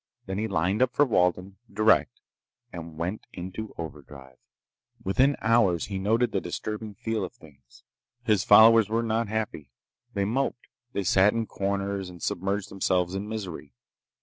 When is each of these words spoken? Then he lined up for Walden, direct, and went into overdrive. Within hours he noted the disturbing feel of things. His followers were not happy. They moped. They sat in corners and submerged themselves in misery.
Then 0.25 0.39
he 0.39 0.47
lined 0.47 0.81
up 0.81 0.95
for 0.95 1.05
Walden, 1.05 1.57
direct, 1.71 2.21
and 2.73 2.97
went 2.97 3.27
into 3.33 3.75
overdrive. 3.77 4.39
Within 5.03 5.35
hours 5.41 5.85
he 5.85 5.99
noted 5.99 6.31
the 6.31 6.41
disturbing 6.41 6.95
feel 6.95 7.23
of 7.23 7.33
things. 7.33 7.83
His 8.23 8.43
followers 8.43 8.89
were 8.89 9.03
not 9.03 9.27
happy. 9.27 9.69
They 10.15 10.25
moped. 10.25 10.65
They 10.93 11.03
sat 11.03 11.33
in 11.33 11.45
corners 11.45 12.09
and 12.09 12.19
submerged 12.19 12.69
themselves 12.69 13.13
in 13.13 13.29
misery. 13.29 13.75